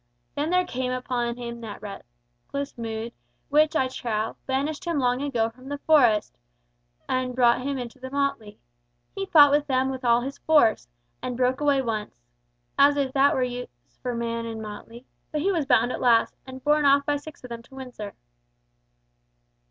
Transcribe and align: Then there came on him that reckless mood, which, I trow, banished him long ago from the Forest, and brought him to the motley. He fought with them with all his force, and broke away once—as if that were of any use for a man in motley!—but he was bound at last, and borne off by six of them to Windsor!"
Then 0.33 0.49
there 0.49 0.65
came 0.65 0.99
on 1.11 1.37
him 1.37 1.61
that 1.61 1.79
reckless 1.79 2.75
mood, 2.75 3.13
which, 3.49 3.75
I 3.75 3.87
trow, 3.87 4.35
banished 4.47 4.85
him 4.85 4.97
long 4.97 5.21
ago 5.21 5.51
from 5.51 5.69
the 5.69 5.77
Forest, 5.77 6.39
and 7.07 7.35
brought 7.35 7.61
him 7.61 7.87
to 7.87 7.99
the 7.99 8.09
motley. 8.09 8.57
He 9.13 9.27
fought 9.27 9.51
with 9.51 9.67
them 9.67 9.91
with 9.91 10.03
all 10.03 10.21
his 10.21 10.39
force, 10.39 10.87
and 11.21 11.37
broke 11.37 11.61
away 11.61 11.83
once—as 11.83 12.97
if 12.97 13.13
that 13.13 13.35
were 13.35 13.41
of 13.41 13.45
any 13.47 13.55
use 13.59 13.99
for 14.01 14.09
a 14.09 14.15
man 14.15 14.47
in 14.47 14.59
motley!—but 14.59 15.39
he 15.41 15.51
was 15.51 15.67
bound 15.67 15.91
at 15.91 16.01
last, 16.01 16.33
and 16.47 16.63
borne 16.63 16.83
off 16.85 17.05
by 17.05 17.17
six 17.17 17.43
of 17.43 17.51
them 17.51 17.61
to 17.61 17.75
Windsor!" 17.75 18.15